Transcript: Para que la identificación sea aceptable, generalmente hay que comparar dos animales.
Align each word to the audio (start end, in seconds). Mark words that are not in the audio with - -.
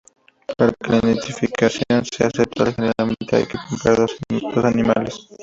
Para 0.57 0.73
que 0.83 0.89
la 0.93 0.97
identificación 0.97 2.03
sea 2.05 2.25
aceptable, 2.25 2.73
generalmente 2.73 3.35
hay 3.35 3.45
que 3.45 3.59
comparar 3.69 4.07
dos 4.31 4.65
animales. 4.65 5.27